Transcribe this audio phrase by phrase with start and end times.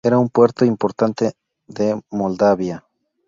[0.03, 1.33] Era un puerto importante
[1.67, 2.87] de Moldavia.